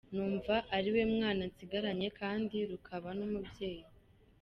Numva 0.13 0.55
ari 0.75 0.89
we 0.95 1.01
mwana 1.13 1.41
nsigaranye, 1.49 2.07
kandi 2.19 2.55
rukaba 2.69 3.09
n’umubyeyi. 3.17 3.83